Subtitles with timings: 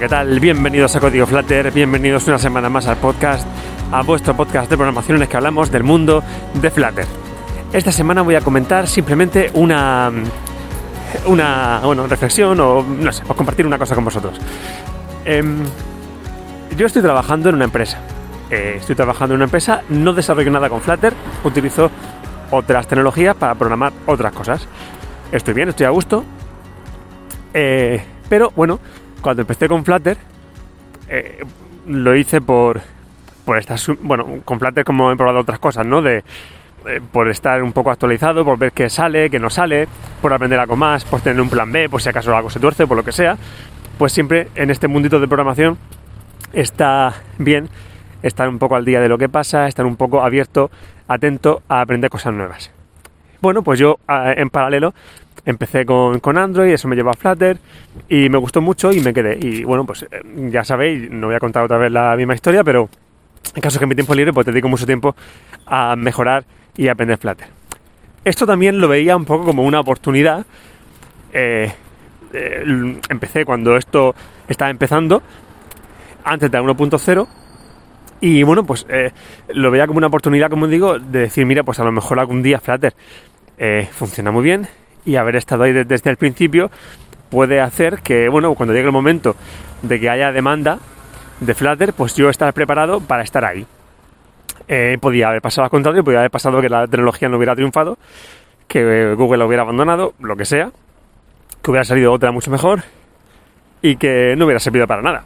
[0.00, 0.40] ¿qué tal?
[0.40, 3.46] Bienvenidos a Código Flutter, bienvenidos una semana más al podcast,
[3.92, 6.24] a vuestro podcast de programación en el que hablamos del mundo
[6.54, 7.04] de Flutter.
[7.70, 10.10] Esta semana voy a comentar simplemente una,
[11.26, 14.40] una bueno, reflexión o no sé, o compartir una cosa con vosotros.
[15.26, 15.64] Em,
[16.78, 17.98] yo estoy trabajando en una empresa.
[18.48, 21.12] Eh, estoy trabajando en una empresa, no desarrollo nada con Flutter,
[21.44, 21.90] utilizo
[22.50, 24.66] otras tecnologías para programar otras cosas.
[25.30, 26.24] Estoy bien, estoy a gusto.
[27.52, 28.80] Eh, pero bueno,
[29.20, 30.16] cuando empecé con Flutter,
[31.08, 31.44] eh,
[31.86, 32.80] lo hice por,
[33.44, 36.02] por estar, bueno, con Flutter como he probado otras cosas, ¿no?
[36.02, 36.24] De,
[36.86, 39.86] eh, por estar un poco actualizado, por ver qué sale, qué no sale,
[40.22, 42.86] por aprender algo más, por tener un plan B, por si acaso algo se tuerce,
[42.86, 43.36] por lo que sea,
[43.98, 45.76] pues siempre en este mundito de programación
[46.52, 47.68] está bien
[48.22, 50.70] estar un poco al día de lo que pasa, estar un poco abierto,
[51.06, 52.70] atento a aprender cosas nuevas.
[53.42, 54.94] Bueno, pues yo en paralelo
[55.44, 57.58] empecé con, con, Android, eso me llevó a Flutter
[58.08, 59.38] y me gustó mucho y me quedé.
[59.40, 62.64] Y bueno, pues eh, ya sabéis, no voy a contar otra vez la misma historia,
[62.64, 62.88] pero
[63.54, 65.14] en caso que mi tiempo libre, pues dedico mucho tiempo
[65.66, 66.44] a mejorar
[66.76, 67.48] y aprender Flutter.
[68.24, 70.44] Esto también lo veía un poco como una oportunidad.
[71.32, 71.72] Eh,
[72.32, 74.14] eh, empecé cuando esto
[74.46, 75.22] estaba empezando,
[76.24, 77.28] antes de 1.0.
[78.22, 78.86] Y bueno, pues
[79.48, 82.42] lo veía como una oportunidad, como digo, de decir, mira, pues a lo mejor algún
[82.42, 82.94] día Flutter
[83.92, 84.68] funciona muy bien,
[85.04, 86.70] y haber estado ahí desde el principio
[87.30, 89.36] puede hacer que, bueno, cuando llegue el momento
[89.82, 90.78] de que haya demanda
[91.40, 93.66] de Flutter, pues yo estar preparado para estar ahí.
[94.68, 97.98] Eh, podía haber pasado al contrario, podía haber pasado que la tecnología no hubiera triunfado,
[98.68, 100.70] que Google lo hubiera abandonado, lo que sea,
[101.62, 102.82] que hubiera salido otra mucho mejor
[103.82, 105.24] y que no hubiera servido para nada.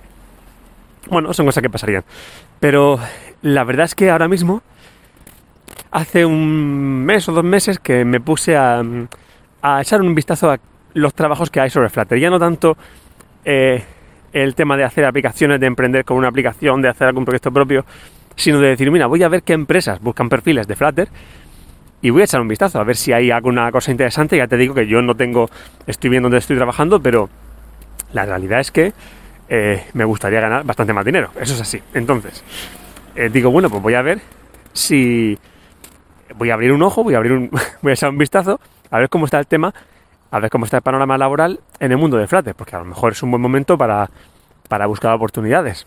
[1.11, 2.05] Bueno, son cosas que pasarían.
[2.61, 2.99] Pero
[3.43, 4.63] la verdad es que ahora mismo,
[5.91, 8.83] hace un mes o dos meses que me puse a,
[9.65, 10.61] a echar un vistazo a
[10.93, 12.19] los trabajos que hay sobre Flutter.
[12.19, 12.77] Ya no tanto
[13.47, 13.83] eh,
[14.31, 17.87] el tema de hacer aplicaciones, de emprender con una aplicación, de hacer algún proyecto propio,
[18.37, 21.09] sino de decir, mira, voy a ver qué empresas buscan perfiles de Flutter
[22.03, 24.37] y voy a echar un vistazo a ver si hay alguna cosa interesante.
[24.37, 25.49] Ya te digo que yo no tengo,
[25.87, 27.31] estoy viendo dónde estoy trabajando, pero
[28.13, 28.93] la realidad es que
[29.49, 31.31] eh, me gustaría ganar bastante más dinero.
[31.41, 31.81] Eso es así.
[31.95, 32.45] Entonces,
[33.17, 34.21] eh, digo, bueno, pues voy a ver
[34.75, 35.39] si
[36.37, 38.61] voy a abrir un ojo, voy a abrir un, voy a echar un vistazo
[38.95, 39.75] a ver cómo está el tema,
[40.31, 42.85] a ver cómo está el panorama laboral en el mundo de Flutter, porque a lo
[42.85, 44.09] mejor es un buen momento para,
[44.87, 45.85] buscar oportunidades.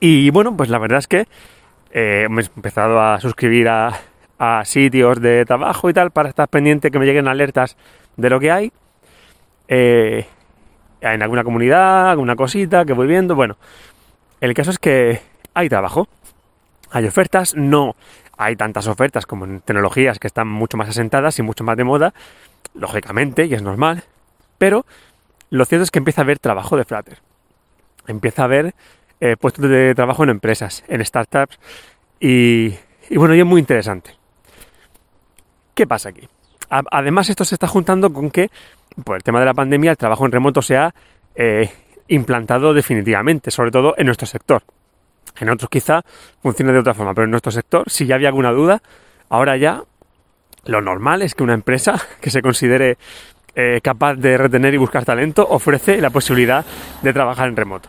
[0.00, 1.28] Y bueno, pues la verdad es que
[1.92, 3.92] eh, he empezado a suscribir a,
[4.64, 7.76] sitios de trabajo y tal para estar pendiente que me lleguen alertas
[8.16, 8.72] de lo que hay.
[9.68, 10.26] Eh,
[11.00, 13.36] en alguna comunidad, alguna cosita que voy viendo.
[13.36, 13.58] Bueno,
[14.40, 15.20] el caso es que
[15.54, 16.08] hay trabajo,
[16.90, 17.94] hay ofertas, no
[18.44, 21.84] hay tantas ofertas como en tecnologías que están mucho más asentadas y mucho más de
[21.84, 22.14] moda,
[22.74, 24.04] lógicamente, y es normal,
[24.58, 24.84] pero
[25.50, 27.18] lo cierto es que empieza a haber trabajo de Flutter.
[28.06, 28.74] Empieza a haber
[29.20, 31.58] eh, puestos de trabajo en empresas, en startups,
[32.18, 32.74] y,
[33.14, 34.14] bueno, y es muy interesante.
[35.74, 36.28] ¿Qué pasa aquí?
[36.90, 38.50] además, esto se está juntando con que,
[39.04, 40.94] por el tema de la pandemia, el trabajo en remoto se ha
[41.34, 41.70] eh,
[42.08, 44.62] implantado definitivamente, sobre todo en nuestro sector.
[45.38, 46.02] En otros quizá
[46.42, 48.82] funcione de otra forma, pero en nuestro sector, si ya había alguna duda,
[49.28, 49.82] ahora ya
[50.64, 52.98] lo normal es que una empresa que se considere
[53.54, 56.64] eh, capaz de retener y buscar talento ofrece la posibilidad
[57.02, 57.88] de trabajar en remoto.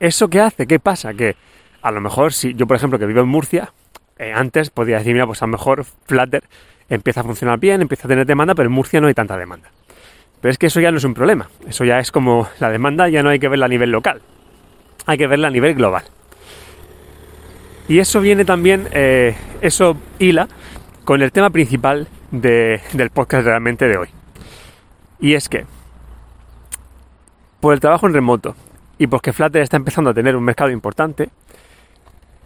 [0.00, 0.66] ¿Eso qué hace?
[0.66, 1.14] ¿Qué pasa?
[1.14, 1.36] Que
[1.80, 3.72] a lo mejor si yo, por ejemplo, que vivo en Murcia,
[4.18, 6.44] eh, antes podía decir, mira, pues a lo mejor Flutter
[6.88, 9.70] empieza a funcionar bien, empieza a tener demanda, pero en Murcia no hay tanta demanda.
[10.40, 11.48] Pero es que eso ya no es un problema.
[11.68, 14.22] Eso ya es como la demanda, ya no hay que verla a nivel local
[15.06, 16.04] hay que verla a nivel global.
[17.88, 20.48] Y eso viene también, eh, eso hila
[21.04, 24.08] con el tema principal del podcast realmente de hoy.
[25.20, 25.66] Y es que,
[27.60, 28.56] por el trabajo en remoto
[28.98, 31.30] y porque Flutter está empezando a tener un mercado importante,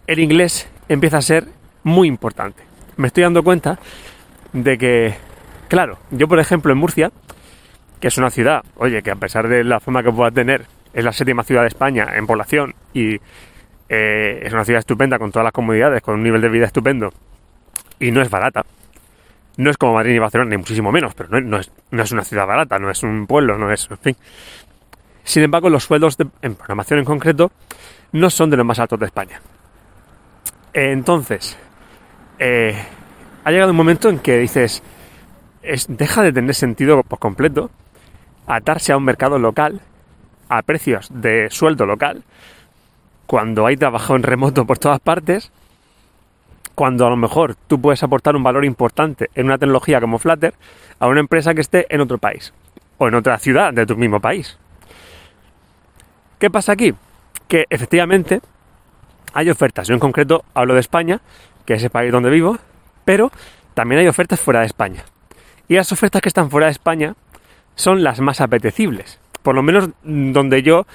[0.07, 1.47] el inglés empieza a ser
[1.83, 2.63] muy importante.
[2.97, 3.79] Me estoy dando cuenta
[4.53, 5.15] de que,
[5.67, 7.11] claro, yo por ejemplo en Murcia,
[7.99, 10.65] que es una ciudad, oye, que a pesar de la forma que pueda tener,
[10.97, 13.19] es la séptima ciudad de España en población y
[13.87, 17.13] eh, es una ciudad estupenda con todas las comodidades, con un nivel de vida estupendo
[17.99, 18.65] y no es barata.
[19.57, 22.79] No es como Madrid ni Barcelona, ni muchísimo menos, pero no, es, una ciudad barata,
[22.79, 24.15] no es un pueblo, no es, en fin.
[25.23, 27.51] Sin embargo, los sueldos en programación en concreto
[28.13, 29.39] no son de los más altos de España.
[30.73, 31.59] Entonces,
[32.39, 32.75] eh,
[33.43, 34.81] ha llegado un momento en que dices,
[35.61, 37.69] es, deja de tener sentido por completo
[38.47, 39.79] atarse a un mercado local
[40.49, 42.23] a precios de sueldo local,
[43.25, 45.51] cuando hay trabajo en remoto por todas partes,
[46.75, 50.53] cuando a lo mejor tú puedes aportar un valor importante en una tecnología como Flutter
[50.99, 52.53] a una empresa que esté en otro país
[52.97, 54.57] o en otra ciudad de tu mismo país.
[56.39, 56.93] ¿Qué pasa aquí?
[57.47, 58.41] Que efectivamente
[59.33, 59.87] hay ofertas.
[59.87, 61.21] Yo en concreto hablo de España,
[61.65, 62.57] que es el país donde vivo,
[63.05, 63.31] pero
[63.73, 65.03] también hay ofertas fuera de España.
[65.67, 67.15] Y las ofertas que están fuera de España
[67.75, 69.19] son las más apetecibles.
[69.43, 70.85] Por lo menos donde yo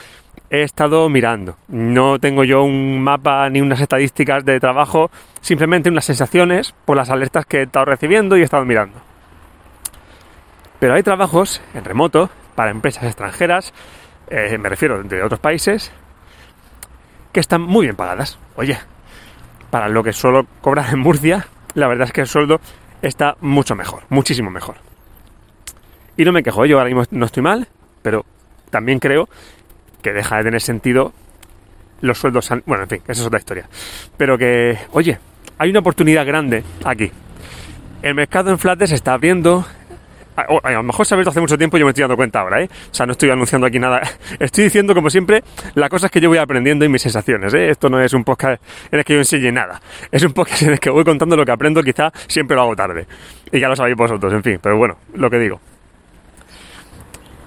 [0.51, 1.57] he estado mirando.
[1.69, 5.11] No tengo yo un mapa ni unas estadísticas de trabajo,
[5.41, 8.99] simplemente unas sensaciones por las alertas que he estado recibiendo y he estado mirando.
[10.79, 13.73] Pero hay trabajos en remoto para empresas extranjeras,
[14.29, 15.91] eh, me refiero de otros países,
[17.33, 18.39] que están muy bien pagadas.
[18.57, 18.79] Oye,
[19.71, 22.61] para lo que suelo cobrar en Murcia, la verdad es que el sueldo
[23.01, 24.77] está mucho mejor, muchísimo mejor.
[26.17, 27.69] Y no me quejo, yo ahora mismo no estoy mal,
[28.03, 28.25] pero
[28.71, 29.29] también creo
[30.03, 31.13] que deja de tener sentido
[32.01, 32.51] los sueldos.
[32.67, 33.69] Bueno, en fin, esa es otra historia.
[34.17, 35.19] Pero que, oye,
[35.59, 37.11] hay una oportunidad grande aquí.
[38.03, 39.65] El mercado en Flatter se está abriendo.
[40.35, 42.63] A, lo mejor se ha hace mucho tiempo y yo me estoy dando cuenta ahora,
[42.63, 42.69] ¿eh?
[42.91, 44.01] O sea, no estoy anunciando aquí nada.
[44.41, 45.45] Estoy diciendo, como siempre,
[45.75, 47.69] las cosas que yo voy aprendiendo y mis sensaciones, ¿eh?
[47.69, 49.81] Esto no es un podcast en el que yo enseñe nada.
[50.11, 52.75] Es un podcast en el que voy contando lo que aprendo, quizá siempre lo hago
[52.75, 53.07] tarde.
[53.53, 54.59] Y ya lo sabéis vosotros, en fin.
[54.61, 55.61] Pero bueno, lo que digo.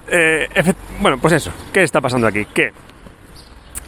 [0.08, 0.48] Eh,
[1.00, 2.44] bueno, pues eso, ¿qué está pasando aquí?
[2.46, 2.72] Que,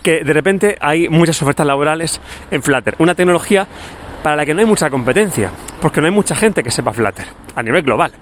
[0.03, 2.20] que de repente hay muchas ofertas laborales
[2.50, 3.67] en Flutter, una tecnología
[4.23, 5.50] para la que no hay mucha competencia,
[5.81, 8.12] porque no hay mucha gente que sepa Flutter a nivel global.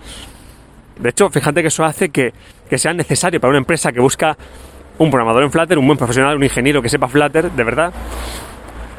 [0.98, 2.32] De hecho, fíjate que eso hace que,
[2.76, 4.36] sea necesario para una empresa que busca
[4.98, 7.92] un programador en Flutter, un buen profesional, un ingeniero que sepa Flutter, de verdad,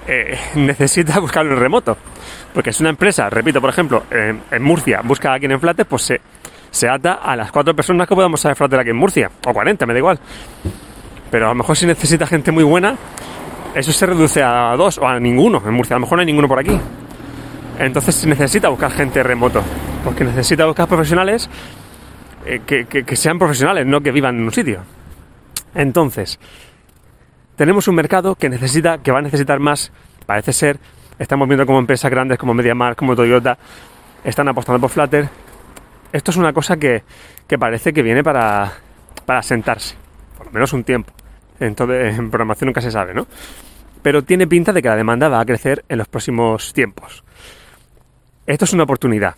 [0.07, 1.97] eh, necesita buscarlo en remoto.
[2.53, 5.85] Porque si una empresa, repito, por ejemplo, en, en Murcia busca a alguien en Flutter,
[5.85, 6.21] pues se,
[6.71, 9.85] se ata a las cuatro personas que podamos saber Flutter aquí en Murcia, o 40,
[9.85, 10.19] me da igual.
[11.29, 12.95] Pero a lo mejor si necesita gente muy buena,
[13.75, 15.95] eso se reduce a dos o a ninguno en Murcia.
[15.95, 16.77] A lo mejor no hay ninguno por aquí.
[17.79, 19.61] Entonces se necesita buscar gente remoto,
[20.03, 21.49] porque necesita buscar profesionales
[22.45, 24.81] eh, que, sean profesionales, no que vivan en un sitio.
[25.75, 26.39] Entonces,
[27.55, 29.91] tenemos un mercado que necesita, que va a necesitar más,
[30.25, 30.79] parece ser,
[31.19, 33.57] estamos viendo como empresas grandes como MediaMarkt, como Toyota,
[34.23, 35.29] están apostando por Flutter
[36.11, 37.03] esto es una cosa que,
[37.59, 38.73] parece que viene para,
[39.41, 39.95] sentarse,
[40.37, 41.13] por lo menos un tiempo.
[41.59, 43.27] Entonces, en programación nunca se sabe, ¿no?
[44.01, 47.23] Pero tiene pinta de que la demanda va a crecer en los próximos tiempos.
[48.45, 49.35] Esto es una oportunidad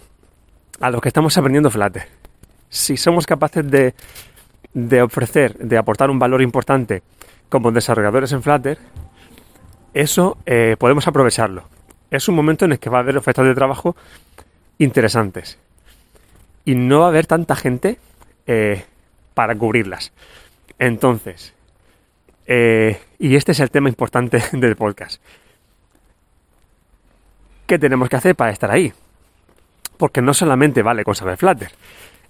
[0.79, 2.07] a lo que estamos aprendiendo Flutter.
[2.69, 3.95] Si somos capaces de,
[4.73, 7.01] de ofrecer, de aportar un valor importante
[7.49, 8.77] como desarrolladores en Flutter,
[9.93, 11.63] eso eh, podemos aprovecharlo.
[12.11, 13.95] Es un momento en el que va a haber ofertas de trabajo
[14.77, 15.57] interesantes
[16.69, 17.97] y no va a haber tanta gente
[18.45, 18.85] eh,
[19.33, 20.13] para cubrirlas.
[20.77, 21.55] Entonces,
[22.45, 25.19] eh, y este es el tema importante del podcast.
[27.65, 28.93] ¿Qué tenemos que hacer para estar ahí?
[29.97, 31.71] Porque no solamente vale con saber Flutter,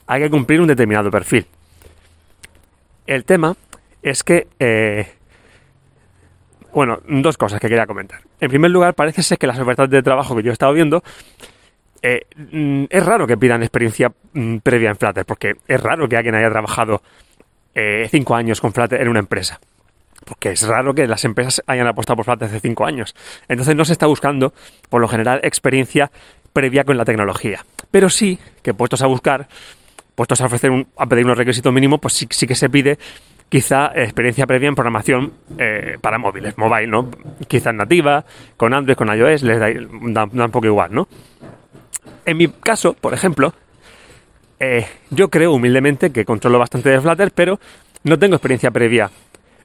[0.07, 1.45] hay que cumplir un determinado perfil.
[3.07, 3.57] El tema
[4.01, 5.05] es que, eh,
[6.73, 8.21] bueno, dos cosas que quería comentar.
[8.39, 11.03] En primer lugar, parece ser que las ofertas de trabajo que yo he estado viendo
[12.01, 16.17] eh, mm, es raro que pidan experiencia mm, previa en Flutter, porque es raro que
[16.17, 17.01] alguien haya trabajado
[17.75, 19.59] eh, cinco años con Flutter en una empresa.
[20.25, 23.15] Porque es raro que las empresas hayan apostado por Flutter hace cinco años.
[23.47, 24.53] Entonces no se está buscando,
[24.89, 26.11] por lo general, experiencia
[26.53, 27.65] previa con la tecnología.
[27.91, 29.47] Pero sí que puestos a buscar,
[30.15, 32.97] puestos a ofrecer un, a pedir unos requisitos mínimos, pues sí, que se pide
[33.49, 37.09] quizá experiencia previa en programación eh, para móviles, mobile, ¿no?
[37.47, 38.25] Quizá nativa,
[38.57, 41.07] con Android, con iOS, les da un poco igual, ¿no?
[42.25, 43.53] En mi caso, por ejemplo,
[44.59, 47.59] eh, yo creo humildemente que controlo bastante de Flutter, pero
[48.03, 49.09] no tengo experiencia previa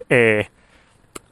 [0.08, 0.46] eh,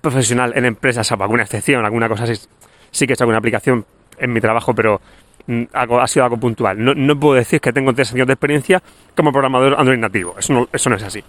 [0.00, 2.48] profesional en empresas, salvo alguna excepción, alguna cosa así.
[2.90, 3.86] Sí que he hecho alguna aplicación
[4.18, 5.00] en mi trabajo, pero
[5.46, 6.76] mm, ha sido algo puntual.
[6.78, 8.82] No, puedo decir que tengo tres años de experiencia
[9.16, 10.34] como programador Android nativo.
[10.38, 11.22] Eso no, es así.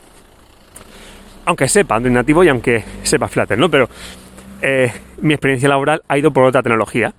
[1.46, 3.70] Aunque sepa Android nativo y aunque sepa Flutter, ¿no?
[3.70, 3.90] Pero
[4.62, 7.14] eh, mi experiencia laboral ha ido por otra tecnología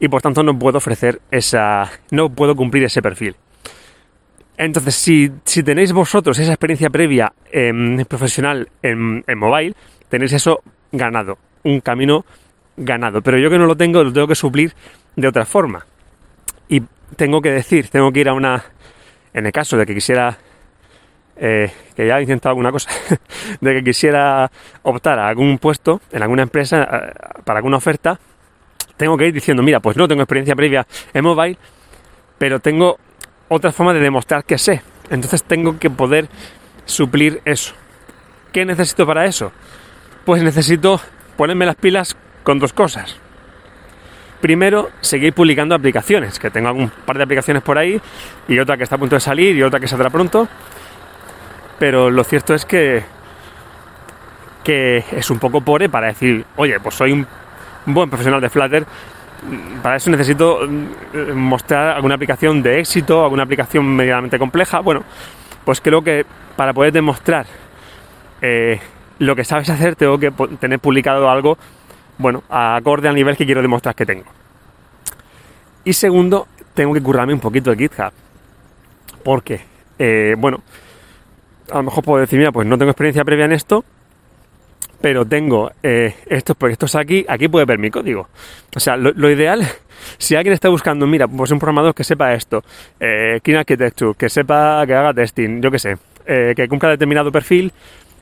[0.00, 3.36] y por tanto no puedo ofrecer esa, no puedo cumplir ese perfil.
[4.56, 7.32] Entonces, si, tenéis vosotros esa experiencia previa
[8.08, 9.74] profesional en, en mobile,
[10.08, 12.24] tenéis eso ganado, un camino
[12.76, 13.22] ganado.
[13.22, 14.74] Pero yo que no lo tengo, lo tengo que suplir
[15.16, 15.86] de otra forma.
[16.68, 16.82] Y
[17.16, 18.64] tengo que decir, tengo que ir a una,
[19.32, 20.36] en el caso de que quisiera,
[21.36, 22.90] eh, que ya he intentado alguna cosa,
[23.60, 24.50] de que quisiera
[24.82, 27.12] optar a algún puesto en alguna empresa eh,
[27.44, 28.18] para alguna oferta,
[29.00, 31.56] tengo que ir diciendo, mira, pues no tengo experiencia previa en mobile,
[32.36, 32.98] pero tengo
[33.48, 34.82] otra forma de demostrar que sé.
[35.08, 36.28] Entonces tengo que poder
[36.84, 37.72] suplir eso.
[38.52, 39.52] ¿Qué necesito para eso?
[40.26, 41.00] Pues necesito
[41.38, 43.16] ponerme las pilas con dos cosas.
[44.42, 47.98] Primero, seguir publicando aplicaciones, que tengo algún par de aplicaciones por ahí
[48.48, 50.46] y otra que está a punto de salir y otra que saldrá pronto.
[51.78, 53.02] Pero lo cierto es que
[54.62, 57.26] que es un poco pobre para decir, oye, pues soy un
[57.86, 58.86] buen profesional de Flutter,
[59.82, 64.80] para eso necesito mm, mostrar alguna aplicación de éxito, alguna aplicación medianamente compleja.
[64.80, 65.04] Bueno,
[65.64, 66.24] pues creo que
[66.56, 67.46] para poder demostrar
[68.42, 68.80] eh,
[69.18, 71.58] lo que sabes hacer, tengo que tener publicado algo,
[72.18, 74.26] bueno, acorde al nivel que quiero demostrar que tengo.
[75.84, 78.12] Y segundo, tengo que currarme un poquito de GitHub.
[79.24, 79.60] Porque,
[79.98, 80.62] eh, bueno,
[81.70, 83.84] a lo mejor puedo decir, mira, pues no tengo experiencia previa en esto,
[85.00, 88.28] pero tengo eh, estos proyectos aquí, aquí puede ver mi código.
[88.74, 89.66] O sea, lo, ideal,
[90.18, 92.62] si alguien está buscando, mira, pues un programador que sepa esto,
[92.98, 97.72] eh, Architecture, que sepa que haga testing, yo qué sé, eh, que cumpla determinado perfil,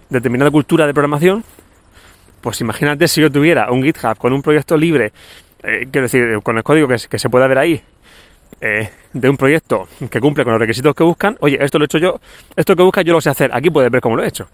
[0.09, 1.45] determinada cultura de programación,
[2.41, 5.13] pues imagínate si yo tuviera un GitHub con un proyecto libre,
[5.63, 7.83] eh, quiero decir, con el código que, que se pueda ver ahí,
[8.61, 11.99] de un proyecto que cumple con los requisitos que buscan, oye, esto lo he hecho
[11.99, 12.21] yo,
[12.57, 14.49] esto que busca yo lo sé hacer, aquí puedes ver cómo lo he hecho.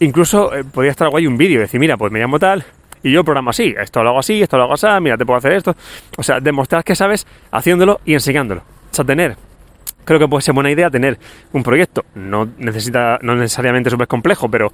[0.00, 2.64] Incluso eh, podría estar guay un vídeo, decir, mira, pues me llamo tal
[3.02, 5.38] y yo programo así, esto lo hago así, esto lo hago así, mira, te puedo
[5.38, 5.74] hacer esto.
[6.16, 8.62] O sea, demostrar que sabes haciéndolo y enseñándolo.
[8.90, 9.36] O sea, tener,
[10.04, 11.18] creo que puede ser buena idea tener
[11.52, 14.72] un proyecto, no necesita, no necesariamente súper complejo, pero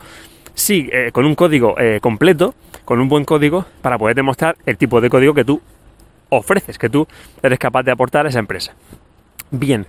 [0.55, 2.55] sí eh, con un código eh, completo,
[2.85, 5.61] con un buen código, para poder demostrar el tipo de código que tú
[6.31, 7.07] ofreces, que tú
[7.43, 8.75] eres capaz de aportar a esa empresa.
[9.51, 9.87] Bien,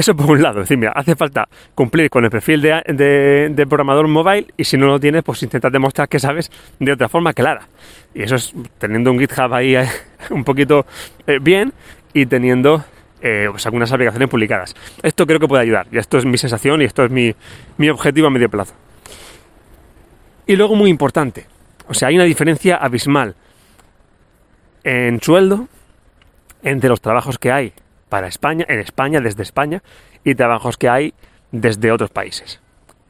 [0.00, 4.46] eso por un lado, decir, mira, hace falta cumplir con el perfil de, programador mobile
[4.56, 7.68] y si no lo tienes, pues intenta demostrar que sabes de otra forma clara.
[8.14, 9.88] Y eso es teniendo un GitHub ahí eh,
[10.30, 10.86] un poquito
[11.26, 11.72] eh, bien
[12.12, 12.84] y teniendo
[13.20, 14.74] eh, pues algunas aplicaciones publicadas.
[15.02, 18.28] Esto creo que puede ayudar y esto es mi sensación y esto es mi objetivo
[18.28, 18.74] a medio plazo.
[20.46, 21.46] Y luego muy importante,
[21.88, 23.34] o sea, hay una diferencia abismal
[24.82, 25.68] en sueldo
[26.62, 27.72] entre los trabajos que hay
[28.10, 29.82] para España, en España, desde España,
[30.22, 31.14] y trabajos que hay
[31.52, 32.60] desde otros países.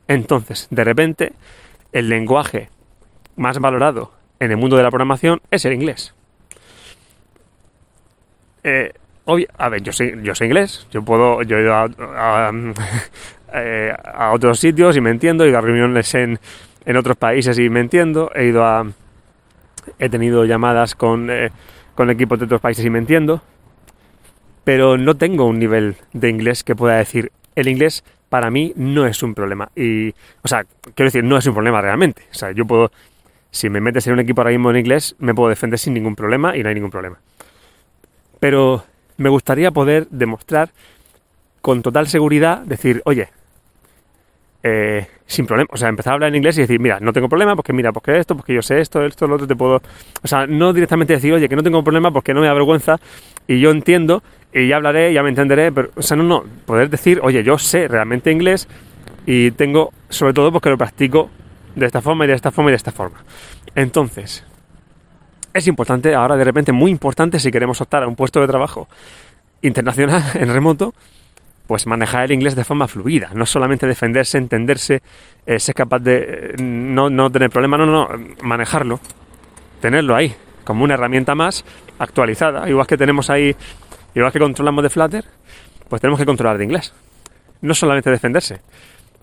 [0.07, 1.33] Entonces, de repente,
[1.93, 2.69] el lenguaje
[3.37, 6.15] más valorado en el mundo de la programación es el inglés.
[8.63, 8.93] Eh,
[9.59, 12.53] a ver, yo sé, yo sé inglés, yo puedo, yo he ido a,
[13.55, 13.95] eh,
[14.33, 16.39] otros sitios y me entiendo, he ido a reuniones en,
[16.85, 18.87] en, otros países y me entiendo, he ido a,
[19.99, 21.51] he tenido llamadas con, eh,
[21.95, 23.43] con equipos de otros países y me entiendo,
[24.71, 29.05] pero no tengo un nivel de inglés que pueda decir, el inglés para mí no
[29.05, 29.69] es un problema.
[29.75, 30.11] Y,
[30.43, 32.23] o sea, quiero decir, no es un problema realmente.
[32.31, 32.93] O sea, yo puedo,
[33.51, 36.15] si me metes en un equipo ahora mismo en inglés, me puedo defender sin ningún
[36.15, 37.19] problema y no hay ningún problema.
[38.39, 38.85] Pero
[39.17, 40.71] me gustaría poder demostrar
[41.63, 43.29] con total seguridad, decir, oye,
[44.63, 47.29] eh, sin problema, o sea, empezar a hablar en inglés y decir, mira, no tengo
[47.29, 49.83] problema porque mira, porque esto, porque yo sé esto, esto, lo otro, te puedo,
[50.23, 53.01] o sea, no directamente decir, oye, que no tengo problema porque no me avergüenza
[53.49, 56.91] y yo entiendo y ya hablaré, ya me entenderé, pero, o sea, no, no, poder
[56.91, 58.69] decir, oye, yo sé realmente inglés
[59.27, 61.31] y tengo, sobre todo porque lo practico
[61.75, 63.19] de esta forma y de esta forma y de esta forma.
[63.75, 64.45] Entonces,
[65.53, 68.89] es importante, ahora de repente muy importante si queremos optar a un puesto de trabajo
[69.63, 70.95] internacional en remoto,
[71.67, 75.03] pues manejar el inglés de forma fluida, no solamente defenderse, entenderse,
[75.47, 78.09] eh, ser capaz de eh, no, no tener problema, no, no,
[78.43, 78.99] manejarlo,
[79.81, 81.65] tenerlo ahí, como una herramienta más
[82.01, 83.55] actualizada, igual que tenemos ahí
[84.15, 85.25] igual que controlamos de Flutter,
[85.89, 86.93] pues tenemos que controlar de inglés.
[87.61, 88.61] No solamente defenderse,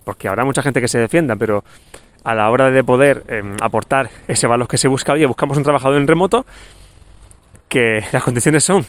[0.04, 1.64] porque habrá mucha gente que se defienda, pero
[2.24, 5.62] a la hora de poder em, aportar ese valor que se busca, oye, buscamos un
[5.62, 6.46] trabajador en remoto
[7.68, 8.86] que las condiciones son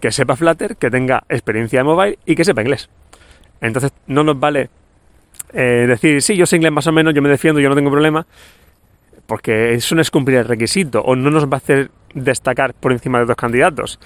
[0.00, 2.88] que sepa Flutter, que tenga experiencia de mobile y que sepa inglés.
[3.60, 4.70] Entonces no nos vale
[5.52, 7.90] eh, decir, sí, yo sé inglés más o menos, yo me defiendo, yo no tengo
[7.90, 8.26] problema,
[9.26, 12.92] porque eso no es cumplir el requisito o no nos va a hacer destacar por
[12.92, 14.00] encima de otros candidatos.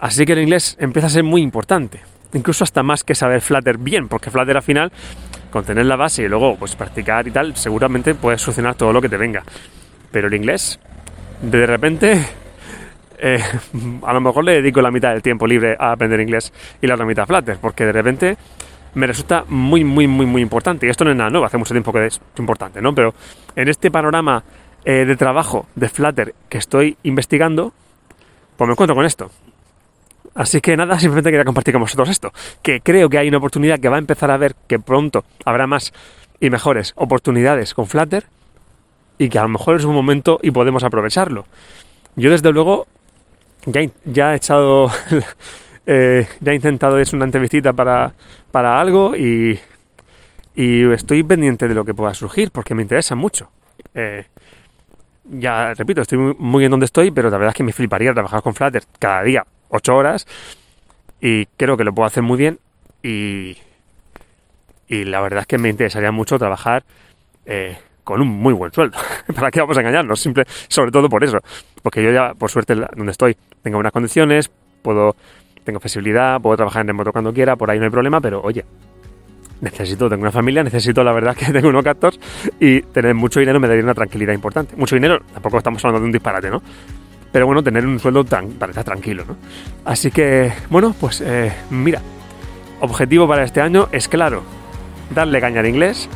[0.00, 2.00] Así que el inglés empieza a ser muy importante,
[2.32, 4.92] incluso hasta más que saber Flutter bien, porque Flutter al final,
[5.50, 9.00] con tener la base y luego pues practicar y tal, seguramente puedes solucionar todo lo
[9.00, 9.42] que te venga.
[10.12, 10.78] Pero el inglés,
[11.42, 12.24] de repente,
[13.18, 13.42] eh,
[14.02, 16.94] a lo mejor le dedico la mitad del tiempo libre a aprender inglés y la
[16.94, 18.36] otra mitad a Flutter, porque de repente
[18.94, 20.86] me resulta muy, muy, muy, muy importante.
[20.86, 22.94] Y esto no es nada nuevo, hace mucho tiempo que es importante, ¿no?
[22.94, 23.14] Pero
[23.56, 24.44] en este panorama
[24.84, 27.72] eh, de trabajo de Flutter que estoy investigando,
[28.56, 29.30] pues me encuentro con esto.
[30.34, 32.32] Así que nada, simplemente quería compartir con vosotros esto,
[32.62, 35.66] que creo que hay una oportunidad que va a empezar a ver que pronto habrá
[35.66, 35.92] más
[36.40, 38.26] y mejores oportunidades con Flutter
[39.18, 41.44] y que a lo mejor es un momento y podemos aprovecharlo.
[42.16, 42.86] Yo desde luego
[43.66, 44.90] ya, he echado,
[45.86, 48.14] eh, ya he intentado es una entrevistita para,
[48.52, 49.58] para algo y,
[50.54, 53.50] y estoy pendiente de lo que pueda surgir porque me interesa mucho.
[53.94, 54.24] Eh,
[55.30, 58.12] ya repito, estoy muy, muy en donde estoy, pero la verdad es que me fliparía
[58.12, 60.26] trabajar con Flutter cada día 8 horas
[61.20, 62.58] y creo que lo puedo hacer muy bien
[63.02, 63.56] y,
[64.88, 66.84] y la verdad es que me interesaría mucho trabajar
[67.46, 68.96] eh, con un muy buen sueldo.
[69.34, 70.20] ¿Para qué vamos a engañarnos?
[70.20, 71.38] Simple, sobre todo por eso.
[71.82, 74.50] Porque yo ya, por suerte, donde estoy, tengo unas condiciones,
[74.82, 75.14] puedo,
[75.64, 78.64] tengo flexibilidad, puedo trabajar en remoto cuando quiera, por ahí no hay problema, pero oye,
[79.60, 82.18] necesito, tengo una familia, necesito la verdad que tengo unos gastos
[82.58, 84.74] y tener mucho dinero me daría una tranquilidad importante.
[84.76, 86.62] Mucho dinero, tampoco estamos hablando de un disparate, ¿no?
[87.32, 89.36] Pero bueno, tener un sueldo tan, para estar tranquilo, ¿no?
[89.84, 92.00] Así que, bueno, pues eh, mira,
[92.80, 94.42] objetivo para este año es claro,
[95.14, 96.08] darle caña al inglés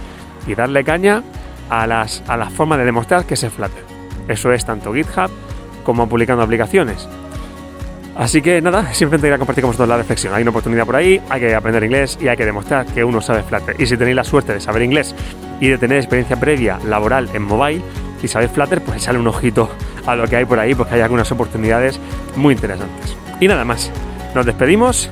[0.47, 1.23] y darle caña
[1.69, 3.85] a las, a las formas de demostrar que se Flutter.
[4.28, 5.31] Eso es tanto GitHub
[5.85, 7.09] como publicando aplicaciones.
[8.14, 10.35] Así que nada, simplemente quería compartir con vosotros la reflexión.
[10.35, 13.21] Hay una oportunidad por ahí, hay que aprender inglés y hay que demostrar que uno
[13.21, 13.75] sabe Flutter.
[13.78, 15.14] Y si tenéis la suerte de saber inglés
[15.61, 17.83] y de tener experiencia previa laboral en mobile
[18.23, 19.71] y sabéis Flutter, pues sale un ojito
[20.06, 21.99] a lo que hay por ahí, porque hay algunas oportunidades
[22.37, 23.16] muy interesantes.
[23.40, 23.90] Y nada más,
[24.35, 25.11] nos despedimos,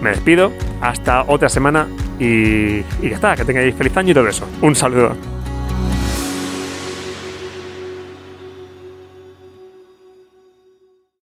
[0.00, 1.88] me despido, hasta otra semana
[2.18, 4.46] y, ya está, que tengáis feliz año y todo eso.
[4.62, 5.35] Un saludo.